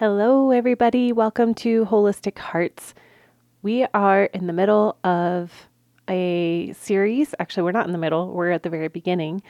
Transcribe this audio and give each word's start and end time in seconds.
Hello, 0.00 0.50
everybody. 0.50 1.12
Welcome 1.12 1.52
to 1.56 1.84
Holistic 1.84 2.38
Hearts. 2.38 2.94
We 3.60 3.84
are 3.92 4.24
in 4.24 4.46
the 4.46 4.54
middle 4.54 4.96
of 5.04 5.68
a 6.08 6.72
series. 6.72 7.34
Actually, 7.38 7.64
we're 7.64 7.72
not 7.72 7.84
in 7.84 7.92
the 7.92 7.98
middle, 7.98 8.32
we're 8.32 8.50
at 8.50 8.62
the 8.62 8.70
very 8.70 8.88
beginning 8.88 9.42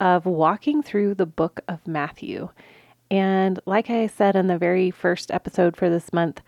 of 0.00 0.26
walking 0.26 0.82
through 0.82 1.14
the 1.14 1.24
book 1.24 1.60
of 1.68 1.88
Matthew. 1.88 2.50
And 3.10 3.58
like 3.64 3.88
I 3.88 4.06
said 4.08 4.36
in 4.36 4.46
the 4.46 4.58
very 4.58 4.90
first 4.90 5.30
episode 5.30 5.74
for 5.74 5.88
this 5.88 6.12
month, 6.12 6.42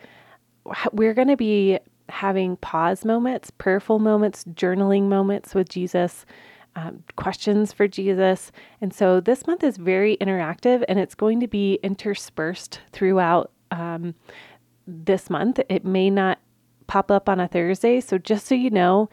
we're 0.93 1.15
going 1.15 1.29
to 1.29 1.37
be 1.39 1.79
having 2.11 2.59
pause 2.59 3.07
moments, 3.07 3.51
prayerful 3.51 4.01
moments, 4.01 4.45
journaling 4.53 5.05
moments 5.05 5.55
with 5.55 5.71
Jesus, 5.71 6.27
um, 6.77 7.03
questions 7.17 7.73
for 7.73 7.89
Jesus. 7.89 8.53
And 8.81 8.95
so 8.95 9.19
this 9.19 9.47
month 9.47 9.65
is 9.65 9.79
very 9.79 10.17
interactive 10.19 10.85
and 10.89 10.99
it's 10.99 11.15
going 11.15 11.41
to 11.41 11.49
be 11.49 11.81
interspersed 11.83 12.81
throughout 12.93 13.51
um, 13.71 14.15
this 14.87 15.29
month. 15.31 15.59
It 15.69 15.85
may 15.85 16.11
not 16.11 16.39
pop 16.87 17.11
up 17.11 17.29
on 17.29 17.41
a 17.41 17.49
Thursday. 17.49 18.01
So 18.01 18.19
just 18.19 18.47
so 18.47 18.55
you 18.55 18.71
know, 18.71 19.09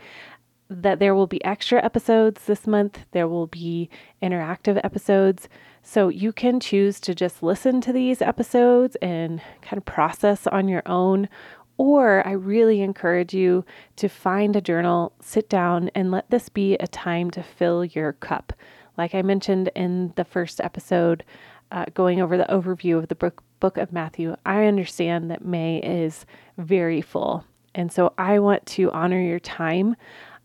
that 0.69 0.99
there 0.99 1.15
will 1.15 1.27
be 1.27 1.43
extra 1.45 1.83
episodes 1.83 2.45
this 2.45 2.65
month. 2.67 2.99
There 3.11 3.27
will 3.27 3.47
be 3.47 3.89
interactive 4.21 4.79
episodes. 4.83 5.47
So 5.83 6.07
you 6.07 6.31
can 6.31 6.59
choose 6.59 6.99
to 7.01 7.13
just 7.13 7.43
listen 7.43 7.81
to 7.81 7.93
these 7.93 8.21
episodes 8.21 8.95
and 9.01 9.41
kind 9.61 9.77
of 9.77 9.85
process 9.85 10.47
on 10.47 10.67
your 10.67 10.83
own. 10.85 11.29
Or 11.77 12.25
I 12.27 12.31
really 12.31 12.81
encourage 12.81 13.33
you 13.33 13.65
to 13.95 14.07
find 14.07 14.55
a 14.55 14.61
journal, 14.61 15.13
sit 15.19 15.49
down, 15.49 15.89
and 15.95 16.11
let 16.11 16.29
this 16.29 16.49
be 16.49 16.75
a 16.75 16.87
time 16.87 17.31
to 17.31 17.43
fill 17.43 17.83
your 17.83 18.13
cup. 18.13 18.53
Like 18.97 19.15
I 19.15 19.21
mentioned 19.23 19.71
in 19.75 20.13
the 20.15 20.23
first 20.23 20.61
episode, 20.61 21.23
uh, 21.71 21.85
going 21.95 22.21
over 22.21 22.37
the 22.37 22.45
overview 22.45 22.99
of 22.99 23.07
the 23.07 23.15
book, 23.15 23.41
book 23.59 23.77
of 23.77 23.91
Matthew, 23.91 24.35
I 24.45 24.65
understand 24.65 25.31
that 25.31 25.43
May 25.43 25.79
is 25.79 26.25
very 26.57 27.01
full. 27.01 27.43
And 27.73 27.91
so 27.91 28.13
I 28.17 28.37
want 28.37 28.65
to 28.67 28.91
honor 28.91 29.19
your 29.19 29.39
time. 29.39 29.95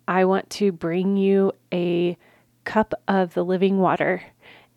I 0.06 0.24
want 0.24 0.48
to 0.50 0.72
bring 0.72 1.18
you 1.18 1.52
a 1.72 2.16
cup 2.64 2.94
of 3.06 3.34
the 3.34 3.44
living 3.44 3.78
water 3.78 4.22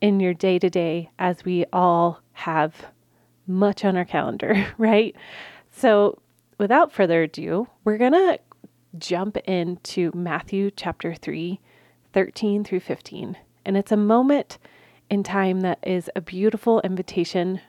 in 0.01 0.19
your 0.19 0.33
day 0.33 0.59
to 0.59 0.69
day 0.69 1.09
as 1.19 1.45
we 1.45 1.65
all 1.71 2.19
have 2.33 2.87
much 3.47 3.85
on 3.85 3.95
our 3.95 4.05
calendar, 4.05 4.67
right? 4.77 5.15
So, 5.71 6.19
without 6.61 6.91
further 6.91 7.23
ado, 7.23 7.67
we're 7.83 7.97
going 7.97 8.11
to 8.11 8.39
jump 8.99 9.35
into 9.47 10.11
Matthew 10.13 10.69
chapter 10.69 11.15
3, 11.15 11.59
13 12.13 12.63
through 12.63 12.81
15. 12.81 13.35
And 13.65 13.75
it's 13.75 13.91
a 13.91 13.97
moment 13.97 14.59
in 15.09 15.23
time 15.23 15.61
that 15.61 15.79
is 15.81 16.07
a 16.15 16.21
beautiful 16.21 16.79
invitation 16.81 17.61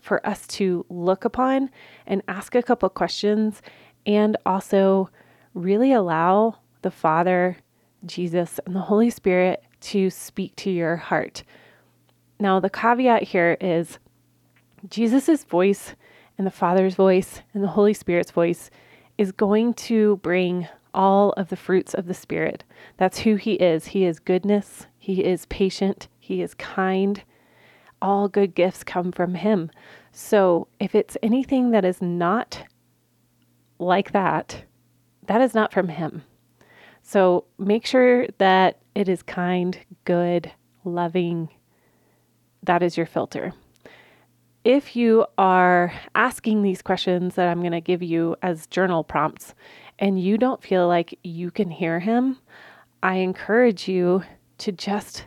for 0.00 0.24
us 0.24 0.46
to 0.46 0.86
look 0.88 1.24
upon 1.24 1.70
and 2.06 2.22
ask 2.28 2.54
a 2.54 2.62
couple 2.62 2.88
questions 2.88 3.60
and 4.06 4.36
also 4.46 5.10
really 5.52 5.92
allow 5.92 6.58
the 6.82 6.92
Father, 6.92 7.56
Jesus, 8.06 8.60
and 8.64 8.76
the 8.76 8.80
Holy 8.80 9.10
Spirit 9.10 9.64
to 9.80 10.08
speak 10.08 10.54
to 10.54 10.70
your 10.70 10.94
heart. 10.94 11.42
Now, 12.38 12.60
the 12.60 12.70
caveat 12.70 13.24
here 13.24 13.56
is 13.60 13.98
Jesus' 14.88 15.42
voice 15.42 15.96
and 16.36 16.46
the 16.46 16.50
Father's 16.50 16.94
voice 16.94 17.42
and 17.52 17.62
the 17.62 17.68
Holy 17.68 17.94
Spirit's 17.94 18.30
voice 18.30 18.70
is 19.16 19.32
going 19.32 19.74
to 19.74 20.16
bring 20.18 20.68
all 20.92 21.32
of 21.32 21.48
the 21.48 21.56
fruits 21.56 21.94
of 21.94 22.06
the 22.06 22.14
Spirit. 22.14 22.64
That's 22.96 23.20
who 23.20 23.36
He 23.36 23.54
is. 23.54 23.86
He 23.86 24.04
is 24.04 24.18
goodness, 24.18 24.86
He 24.98 25.24
is 25.24 25.46
patient, 25.46 26.08
He 26.18 26.42
is 26.42 26.54
kind. 26.54 27.22
All 28.00 28.28
good 28.28 28.54
gifts 28.54 28.84
come 28.84 29.12
from 29.12 29.34
Him. 29.34 29.70
So 30.12 30.68
if 30.78 30.94
it's 30.94 31.16
anything 31.22 31.70
that 31.70 31.84
is 31.84 32.00
not 32.02 32.64
like 33.78 34.12
that, 34.12 34.64
that 35.26 35.40
is 35.40 35.54
not 35.54 35.72
from 35.72 35.88
Him. 35.88 36.22
So 37.02 37.44
make 37.58 37.86
sure 37.86 38.26
that 38.38 38.78
it 38.94 39.08
is 39.08 39.22
kind, 39.22 39.78
good, 40.04 40.52
loving. 40.84 41.48
That 42.62 42.82
is 42.82 42.96
your 42.96 43.06
filter. 43.06 43.52
If 44.64 44.96
you 44.96 45.26
are 45.36 45.92
asking 46.14 46.62
these 46.62 46.80
questions 46.80 47.34
that 47.34 47.48
I'm 47.48 47.60
going 47.60 47.72
to 47.72 47.82
give 47.82 48.02
you 48.02 48.34
as 48.40 48.66
journal 48.66 49.04
prompts 49.04 49.54
and 49.98 50.18
you 50.18 50.38
don't 50.38 50.62
feel 50.62 50.88
like 50.88 51.18
you 51.22 51.50
can 51.50 51.70
hear 51.70 52.00
him, 52.00 52.38
I 53.02 53.16
encourage 53.16 53.88
you 53.88 54.22
to 54.58 54.72
just 54.72 55.26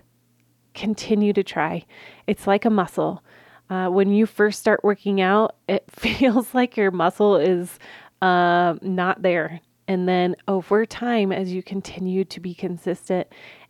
continue 0.74 1.34
to 1.34 1.44
try. 1.44 1.86
It's 2.26 2.48
like 2.48 2.66
a 2.66 2.72
muscle. 2.72 3.24
Uh, 3.70 3.90
when 3.90 4.12
you 4.12 4.26
first 4.26 4.60
start 4.60 4.84
working 4.84 5.22
out, 5.22 5.56
it 5.68 5.84
feels 5.92 6.56
like 6.56 6.76
your 6.76 6.90
muscle 6.90 7.36
is 7.36 7.78
uh, 8.24 8.74
not 8.82 9.22
there. 9.22 9.62
And 9.88 10.10
then 10.10 10.36
over 10.48 10.84
time, 10.88 11.32
as 11.32 11.54
you 11.54 11.62
continue 11.62 12.26
to 12.26 12.40
be 12.40 12.56
consistent 12.56 13.28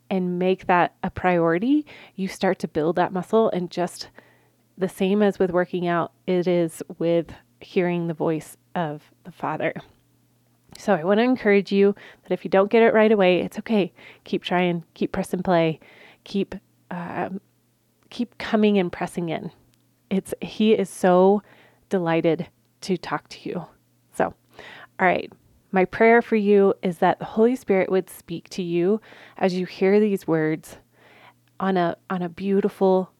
and 0.08 0.38
make 0.38 0.66
that 0.66 0.94
a 1.02 1.10
priority, 1.10 1.84
you 2.16 2.26
start 2.26 2.58
to 2.60 2.68
build 2.68 2.96
that 2.96 3.12
muscle. 3.12 3.50
And 3.50 3.70
just 3.70 4.08
the 4.78 4.88
same 4.88 5.22
as 5.22 5.38
with 5.38 5.50
working 5.50 5.86
out, 5.86 6.12
it 6.26 6.46
is 6.46 6.82
with 6.98 7.32
hearing 7.60 8.06
the 8.06 8.14
voice 8.14 8.56
of 8.74 9.02
the 9.24 9.32
Father. 9.32 9.74
So 10.78 10.94
I 10.94 11.02
want 11.02 11.18
to 11.18 11.24
encourage 11.24 11.72
you 11.72 11.94
that 12.22 12.32
if 12.32 12.44
you 12.44 12.50
don't 12.50 12.70
get 12.70 12.84
it 12.84 12.94
right 12.94 13.10
away, 13.10 13.40
it's 13.40 13.58
okay. 13.58 13.92
Keep 14.24 14.44
trying, 14.44 14.84
keep 14.94 15.10
pressing 15.10 15.42
play, 15.42 15.80
keep 16.24 16.54
um, 16.90 17.40
keep 18.10 18.38
coming 18.38 18.78
and 18.78 18.92
pressing 18.92 19.28
in. 19.28 19.50
It's 20.10 20.32
he 20.40 20.72
is 20.72 20.88
so 20.88 21.42
delighted 21.88 22.48
to 22.82 22.96
talk 22.96 23.28
to 23.30 23.48
you. 23.48 23.66
So, 24.14 24.26
all 24.26 25.06
right, 25.06 25.32
my 25.72 25.84
prayer 25.84 26.22
for 26.22 26.36
you 26.36 26.74
is 26.82 26.98
that 26.98 27.18
the 27.18 27.24
Holy 27.24 27.56
Spirit 27.56 27.90
would 27.90 28.08
speak 28.08 28.48
to 28.50 28.62
you 28.62 29.00
as 29.36 29.54
you 29.54 29.66
hear 29.66 29.98
these 29.98 30.26
words 30.26 30.76
on 31.60 31.76
a 31.76 31.96
on 32.08 32.22
a 32.22 32.28
beautiful 32.28 33.10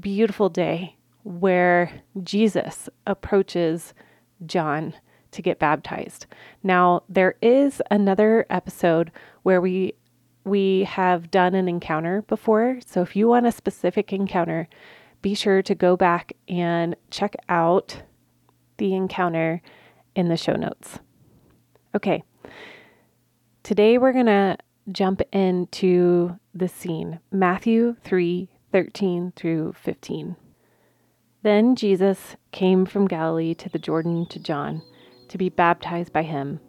beautiful 0.00 0.48
day 0.48 0.96
where 1.24 2.02
Jesus 2.22 2.88
approaches 3.06 3.94
John 4.46 4.94
to 5.32 5.42
get 5.42 5.58
baptized. 5.58 6.26
Now, 6.62 7.02
there 7.08 7.36
is 7.40 7.80
another 7.90 8.46
episode 8.50 9.10
where 9.42 9.60
we 9.60 9.94
we 10.44 10.82
have 10.84 11.30
done 11.30 11.54
an 11.54 11.68
encounter 11.68 12.22
before. 12.22 12.80
So 12.84 13.00
if 13.00 13.14
you 13.14 13.28
want 13.28 13.46
a 13.46 13.52
specific 13.52 14.12
encounter, 14.12 14.68
be 15.20 15.34
sure 15.34 15.62
to 15.62 15.74
go 15.74 15.96
back 15.96 16.32
and 16.48 16.96
check 17.10 17.36
out 17.48 18.02
the 18.78 18.92
encounter 18.94 19.62
in 20.16 20.28
the 20.28 20.36
show 20.36 20.54
notes. 20.54 20.98
Okay. 21.94 22.24
Today 23.62 23.98
we're 23.98 24.12
going 24.12 24.26
to 24.26 24.58
jump 24.90 25.22
into 25.30 26.36
the 26.52 26.66
scene 26.66 27.20
Matthew 27.30 27.94
3 28.02 28.48
13 28.72 29.32
through 29.36 29.74
15. 29.74 30.36
Then 31.42 31.76
Jesus 31.76 32.36
came 32.52 32.86
from 32.86 33.06
Galilee 33.06 33.54
to 33.54 33.68
the 33.68 33.78
Jordan 33.78 34.26
to 34.30 34.38
John 34.38 34.82
to 35.28 35.38
be 35.38 35.48
baptized 35.48 36.12
by 36.12 36.22
him. 36.22 36.60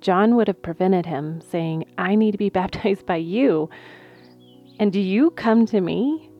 John 0.00 0.36
would 0.36 0.48
have 0.48 0.62
prevented 0.62 1.06
him, 1.06 1.40
saying, 1.40 1.84
I 1.98 2.14
need 2.14 2.32
to 2.32 2.38
be 2.38 2.48
baptized 2.60 3.06
by 3.06 3.16
you. 3.16 3.70
And 4.78 4.92
do 4.92 5.00
you 5.00 5.30
come 5.30 5.66
to 5.66 5.80
me? 5.80 6.30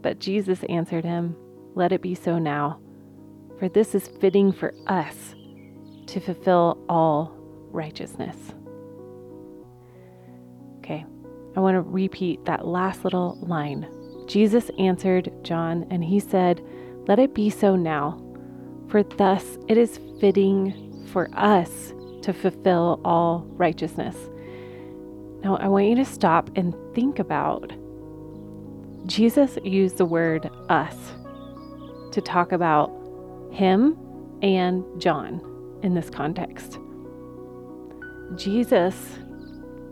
But 0.00 0.18
Jesus 0.18 0.64
answered 0.68 1.04
him, 1.04 1.36
Let 1.74 1.92
it 1.92 2.02
be 2.02 2.14
so 2.14 2.38
now, 2.38 2.80
for 3.58 3.68
this 3.68 3.94
is 3.94 4.08
fitting 4.08 4.52
for 4.52 4.74
us 4.86 5.34
to 6.06 6.20
fulfill 6.20 6.78
all 6.88 7.34
righteousness. 7.70 8.36
Okay, 10.78 11.04
I 11.56 11.60
want 11.60 11.76
to 11.76 11.82
repeat 11.82 12.44
that 12.46 12.66
last 12.66 13.04
little 13.04 13.38
line. 13.40 13.86
Jesus 14.26 14.70
answered 14.78 15.32
John, 15.42 15.86
and 15.90 16.04
he 16.04 16.20
said, 16.20 16.64
Let 17.06 17.18
it 17.18 17.34
be 17.34 17.50
so 17.50 17.76
now, 17.76 18.22
for 18.88 19.02
thus 19.02 19.58
it 19.68 19.76
is 19.76 20.00
fitting 20.20 21.06
for 21.12 21.28
us 21.34 21.92
to 22.22 22.32
fulfill 22.32 23.00
all 23.04 23.44
righteousness. 23.48 24.16
Now, 25.42 25.56
I 25.56 25.68
want 25.68 25.86
you 25.86 25.96
to 25.96 26.04
stop 26.04 26.50
and 26.56 26.74
think 26.94 27.18
about 27.18 27.72
Jesus 29.06 29.58
used 29.64 29.96
the 29.98 30.06
word 30.06 30.48
us 30.68 30.96
to 32.12 32.20
talk 32.20 32.52
about 32.52 32.92
him 33.50 33.98
and 34.42 34.84
John 35.00 35.40
in 35.82 35.94
this 35.94 36.08
context. 36.08 36.78
Jesus 38.36 39.18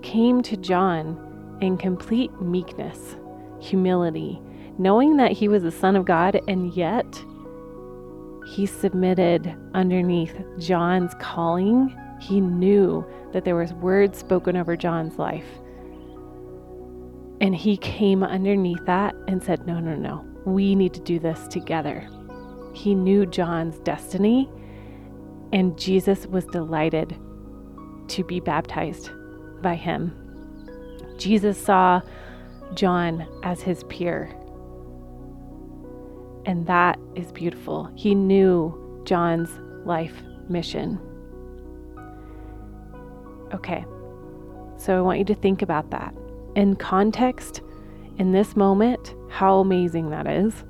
came 0.02 0.42
to 0.42 0.56
John 0.56 1.58
in 1.60 1.76
complete 1.76 2.30
meekness, 2.40 3.16
humility, 3.60 4.40
knowing 4.78 5.16
that 5.18 5.32
he 5.32 5.48
was 5.48 5.62
the 5.62 5.70
Son 5.70 5.96
of 5.96 6.04
God, 6.04 6.40
and 6.48 6.72
yet 6.74 7.24
he 8.46 8.66
submitted 8.66 9.54
underneath 9.74 10.34
John's 10.58 11.14
calling. 11.20 11.96
He 12.20 12.40
knew 12.40 13.04
that 13.32 13.44
there 13.44 13.56
was 13.56 13.72
words 13.74 14.18
spoken 14.18 14.56
over 14.56 14.76
John's 14.76 15.18
life. 15.18 15.46
And 17.40 17.54
he 17.54 17.76
came 17.76 18.22
underneath 18.22 18.84
that 18.86 19.14
and 19.28 19.42
said, 19.42 19.66
No, 19.66 19.78
no, 19.80 19.94
no, 19.94 20.24
we 20.44 20.74
need 20.74 20.92
to 20.94 21.00
do 21.00 21.18
this 21.18 21.46
together. 21.48 22.06
He 22.74 22.94
knew 22.94 23.24
John's 23.26 23.78
destiny, 23.80 24.50
and 25.52 25.78
Jesus 25.78 26.26
was 26.26 26.44
delighted 26.46 27.16
to 28.08 28.24
be 28.24 28.40
baptized 28.40 29.10
by 29.62 29.74
him. 29.74 30.16
Jesus 31.16 31.62
saw 31.62 32.00
John 32.74 33.26
as 33.42 33.60
his 33.60 33.84
peer. 33.84 34.34
And 36.46 36.66
that 36.66 36.98
is 37.14 37.32
beautiful. 37.32 37.90
He 37.96 38.14
knew 38.14 39.02
John's 39.04 39.50
life 39.84 40.14
mission. 40.48 41.00
Okay, 43.54 43.84
so 44.76 44.96
I 44.96 45.00
want 45.00 45.18
you 45.18 45.24
to 45.26 45.34
think 45.34 45.62
about 45.62 45.90
that. 45.90 46.14
In 46.54 46.76
context, 46.76 47.62
in 48.18 48.32
this 48.32 48.56
moment, 48.56 49.14
how 49.28 49.58
amazing 49.58 50.10
that 50.10 50.26
is. 50.26 50.64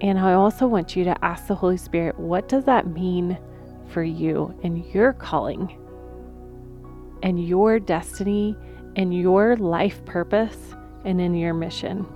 And 0.00 0.18
I 0.18 0.32
also 0.32 0.66
want 0.66 0.96
you 0.96 1.04
to 1.04 1.24
ask 1.24 1.46
the 1.46 1.54
Holy 1.54 1.76
Spirit, 1.76 2.18
what 2.18 2.48
does 2.48 2.64
that 2.64 2.86
mean 2.86 3.38
for 3.88 4.02
you 4.02 4.58
and 4.62 4.84
your 4.86 5.12
calling 5.12 5.76
and 7.22 7.46
your 7.46 7.78
destiny 7.78 8.56
and 8.96 9.14
your 9.14 9.56
life 9.56 10.04
purpose 10.04 10.74
and 11.04 11.20
in 11.20 11.34
your 11.34 11.54
mission? 11.54 12.06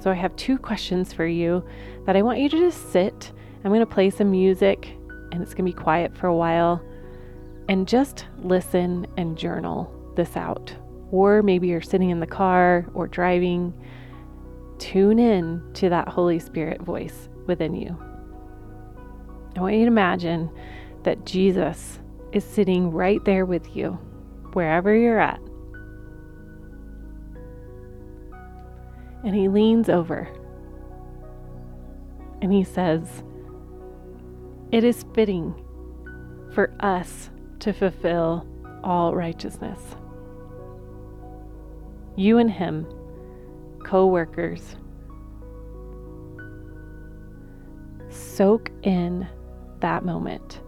So 0.00 0.10
I 0.10 0.14
have 0.14 0.36
two 0.36 0.58
questions 0.58 1.12
for 1.12 1.26
you 1.26 1.64
that 2.06 2.16
I 2.16 2.22
want 2.22 2.38
you 2.38 2.48
to 2.50 2.58
just 2.58 2.92
sit. 2.92 3.32
I'm 3.64 3.70
going 3.70 3.80
to 3.80 3.86
play 3.86 4.10
some 4.10 4.30
music 4.30 4.96
and 5.32 5.42
it's 5.42 5.54
going 5.54 5.70
to 5.70 5.76
be 5.76 5.82
quiet 5.82 6.16
for 6.16 6.26
a 6.26 6.34
while 6.34 6.84
and 7.68 7.88
just 7.88 8.26
listen 8.42 9.06
and 9.16 9.38
journal 9.38 9.90
this 10.16 10.36
out. 10.36 10.74
Or 11.10 11.42
maybe 11.42 11.68
you're 11.68 11.80
sitting 11.80 12.10
in 12.10 12.20
the 12.20 12.26
car 12.26 12.86
or 12.94 13.06
driving. 13.08 13.72
Tune 14.78 15.18
in 15.18 15.62
to 15.74 15.88
that 15.88 16.08
Holy 16.08 16.38
Spirit 16.38 16.82
voice 16.82 17.28
within 17.46 17.74
you. 17.74 17.96
I 19.56 19.60
want 19.60 19.74
you 19.74 19.82
to 19.82 19.86
imagine 19.86 20.50
that 21.04 21.24
Jesus 21.24 22.00
is 22.32 22.44
sitting 22.44 22.90
right 22.90 23.24
there 23.24 23.46
with 23.46 23.76
you, 23.76 23.98
wherever 24.54 24.94
you're 24.94 25.20
at. 25.20 25.40
And 29.24 29.34
he 29.34 29.48
leans 29.48 29.88
over 29.88 30.28
and 32.42 32.52
he 32.52 32.62
says, 32.62 33.22
It 34.70 34.84
is 34.84 35.04
fitting 35.14 35.54
for 36.52 36.74
us 36.80 37.30
to 37.60 37.72
fulfill 37.72 38.46
all 38.84 39.14
righteousness. 39.14 39.80
You 42.16 42.38
and 42.38 42.50
him, 42.50 42.86
co 43.82 44.06
workers, 44.06 44.76
soak 48.10 48.70
in 48.82 49.26
that 49.80 50.04
moment. 50.04 50.60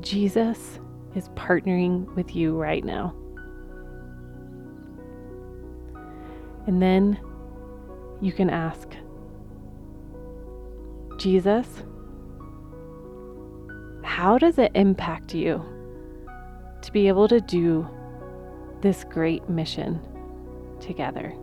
Jesus 0.00 0.78
is 1.14 1.28
partnering 1.30 2.14
with 2.14 2.34
you 2.34 2.56
right 2.56 2.84
now. 2.84 3.14
And 6.66 6.80
then 6.80 7.18
you 8.20 8.32
can 8.32 8.50
ask, 8.50 8.88
Jesus, 11.18 11.66
how 14.02 14.38
does 14.38 14.58
it 14.58 14.72
impact 14.74 15.34
you 15.34 15.64
to 16.82 16.92
be 16.92 17.08
able 17.08 17.28
to 17.28 17.40
do 17.40 17.88
this 18.82 19.04
great 19.04 19.48
mission 19.48 20.00
together? 20.80 21.34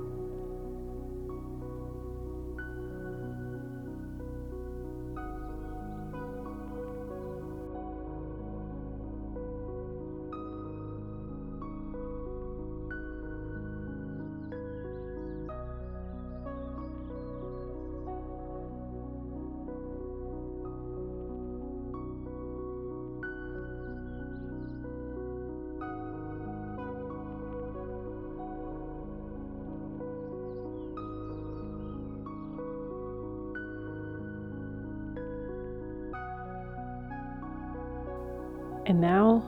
And 38.87 39.01
now 39.01 39.43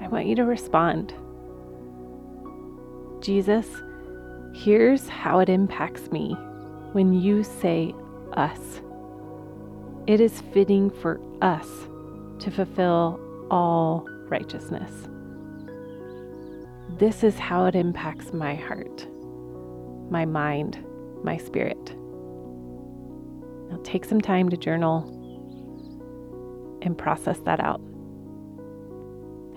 I 0.00 0.08
want 0.08 0.26
you 0.26 0.34
to 0.34 0.44
respond. 0.44 1.14
Jesus, 3.22 3.68
here's 4.52 5.08
how 5.08 5.38
it 5.38 5.48
impacts 5.48 6.10
me 6.10 6.36
when 6.92 7.12
you 7.12 7.44
say 7.44 7.94
us. 8.32 8.82
It 10.08 10.20
is 10.20 10.40
fitting 10.52 10.90
for 10.90 11.20
us 11.40 11.68
to 12.40 12.50
fulfill 12.50 13.20
all 13.48 14.08
righteousness. 14.28 14.90
This 16.98 17.22
is 17.22 17.38
how 17.38 17.66
it 17.66 17.76
impacts 17.76 18.32
my 18.32 18.56
heart, 18.56 19.06
my 20.10 20.24
mind, 20.24 20.84
my 21.22 21.36
spirit. 21.36 21.96
Now 23.70 23.78
take 23.84 24.04
some 24.04 24.20
time 24.20 24.48
to 24.48 24.56
journal 24.56 25.12
and 26.82 26.98
process 26.98 27.38
that 27.44 27.60
out. 27.60 27.80